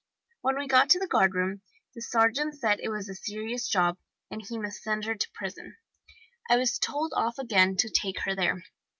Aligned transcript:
When 0.41 0.57
we 0.57 0.65
got 0.65 0.89
to 0.89 0.99
the 0.99 1.05
guardroom 1.05 1.61
the 1.93 2.01
sergeant 2.01 2.55
said 2.55 2.79
it 2.81 2.89
was 2.89 3.07
a 3.07 3.13
serious 3.13 3.67
job, 3.67 3.99
and 4.31 4.41
he 4.41 4.57
must 4.57 4.81
send 4.81 5.05
her 5.05 5.13
to 5.13 5.29
prison. 5.35 5.75
I 6.49 6.57
was 6.57 6.79
told 6.79 7.13
off 7.15 7.37
again 7.37 7.75
to 7.77 7.87
take 7.87 8.21
her 8.21 8.33
there. 8.33 8.63